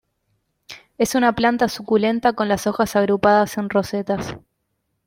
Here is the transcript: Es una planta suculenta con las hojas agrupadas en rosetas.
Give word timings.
Es 0.97 1.13
una 1.13 1.35
planta 1.35 1.69
suculenta 1.69 2.33
con 2.33 2.49
las 2.49 2.65
hojas 2.65 2.95
agrupadas 2.95 3.59
en 3.59 3.69
rosetas. 3.69 4.35